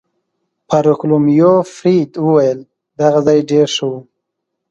[0.67, 2.59] فاروقلومیو فرید وویل:
[2.99, 3.93] دغه ځای ډېر ښه و.